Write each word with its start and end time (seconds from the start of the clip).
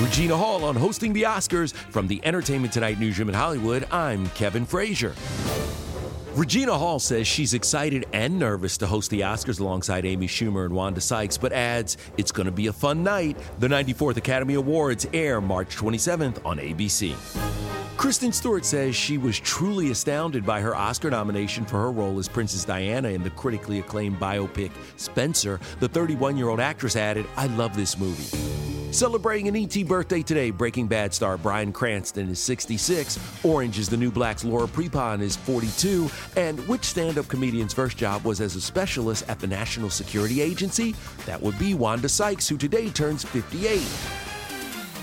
Regina 0.00 0.36
Hall 0.36 0.64
on 0.64 0.76
hosting 0.76 1.12
the 1.12 1.24
Oscars 1.24 1.72
from 1.72 2.06
the 2.06 2.20
Entertainment 2.24 2.72
Tonight 2.72 3.00
newsroom 3.00 3.28
in 3.28 3.34
Hollywood. 3.34 3.84
I'm 3.90 4.28
Kevin 4.30 4.64
Frazier. 4.64 5.12
Regina 6.34 6.78
Hall 6.78 7.00
says 7.00 7.26
she's 7.26 7.52
excited 7.52 8.06
and 8.12 8.38
nervous 8.38 8.78
to 8.78 8.86
host 8.86 9.10
the 9.10 9.22
Oscars 9.22 9.58
alongside 9.58 10.06
Amy 10.06 10.28
Schumer 10.28 10.64
and 10.64 10.72
Wanda 10.72 11.00
Sykes, 11.00 11.36
but 11.36 11.52
adds 11.52 11.96
it's 12.16 12.30
going 12.30 12.46
to 12.46 12.52
be 12.52 12.68
a 12.68 12.72
fun 12.72 13.02
night. 13.02 13.36
The 13.58 13.66
94th 13.66 14.18
Academy 14.18 14.54
Awards 14.54 15.04
air 15.12 15.40
March 15.40 15.74
27th 15.74 16.46
on 16.46 16.58
ABC. 16.58 17.16
Kristen 17.96 18.30
Stewart 18.30 18.64
says 18.64 18.94
she 18.94 19.18
was 19.18 19.40
truly 19.40 19.90
astounded 19.90 20.46
by 20.46 20.60
her 20.60 20.76
Oscar 20.76 21.10
nomination 21.10 21.64
for 21.64 21.78
her 21.78 21.90
role 21.90 22.20
as 22.20 22.28
Princess 22.28 22.64
Diana 22.64 23.08
in 23.08 23.24
the 23.24 23.30
critically 23.30 23.80
acclaimed 23.80 24.20
biopic 24.20 24.70
Spencer. 24.96 25.58
The 25.80 25.88
31 25.88 26.36
year 26.36 26.50
old 26.50 26.60
actress 26.60 26.94
added, 26.94 27.26
I 27.36 27.48
love 27.48 27.74
this 27.74 27.98
movie. 27.98 28.57
Celebrating 28.90 29.48
an 29.48 29.56
ET 29.56 29.86
birthday 29.86 30.22
today, 30.22 30.50
Breaking 30.50 30.86
Bad 30.86 31.12
star 31.12 31.36
Bryan 31.36 31.72
Cranston 31.72 32.30
is 32.30 32.38
66, 32.40 33.18
Orange 33.44 33.78
is 33.78 33.88
the 33.88 33.96
New 33.96 34.10
Black's 34.10 34.44
Laura 34.44 34.66
Prepon 34.66 35.20
is 35.20 35.36
42, 35.36 36.10
and 36.36 36.58
which 36.66 36.84
stand 36.84 37.18
up 37.18 37.28
comedian's 37.28 37.74
first 37.74 37.98
job 37.98 38.24
was 38.24 38.40
as 38.40 38.56
a 38.56 38.60
specialist 38.60 39.28
at 39.28 39.40
the 39.40 39.46
National 39.46 39.90
Security 39.90 40.40
Agency? 40.40 40.94
That 41.26 41.40
would 41.40 41.58
be 41.58 41.74
Wanda 41.74 42.08
Sykes, 42.08 42.48
who 42.48 42.56
today 42.56 42.88
turns 42.88 43.24
58. 43.24 44.27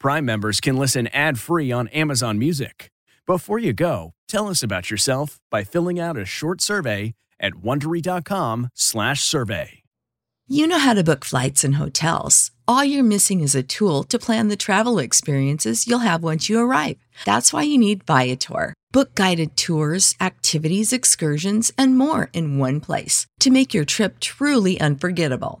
Prime 0.00 0.24
members 0.24 0.60
can 0.60 0.76
listen 0.78 1.06
ad-free 1.08 1.70
on 1.70 1.88
Amazon 1.88 2.38
Music. 2.38 2.90
Before 3.26 3.58
you 3.58 3.74
go, 3.74 4.14
tell 4.26 4.48
us 4.48 4.62
about 4.62 4.90
yourself 4.90 5.38
by 5.50 5.62
filling 5.62 6.00
out 6.00 6.16
a 6.16 6.24
short 6.24 6.62
survey 6.62 7.12
at 7.38 7.56
wondery.com/survey. 7.56 9.82
You 10.48 10.66
know 10.66 10.78
how 10.78 10.94
to 10.94 11.04
book 11.04 11.26
flights 11.26 11.64
and 11.64 11.74
hotels. 11.74 12.50
All 12.66 12.82
you're 12.82 13.04
missing 13.04 13.40
is 13.40 13.54
a 13.54 13.62
tool 13.62 14.02
to 14.04 14.18
plan 14.18 14.48
the 14.48 14.56
travel 14.56 14.98
experiences 14.98 15.86
you'll 15.86 15.98
have 15.98 16.22
once 16.22 16.48
you 16.48 16.58
arrive. 16.58 16.96
That's 17.26 17.52
why 17.52 17.64
you 17.64 17.76
need 17.76 18.04
Viator. 18.04 18.72
Book 18.92 19.14
guided 19.14 19.54
tours, 19.56 20.14
activities, 20.18 20.94
excursions, 20.94 21.70
and 21.76 21.98
more 21.98 22.30
in 22.32 22.56
one 22.56 22.80
place 22.80 23.26
to 23.40 23.50
make 23.50 23.74
your 23.74 23.84
trip 23.84 24.18
truly 24.18 24.80
unforgettable. 24.80 25.60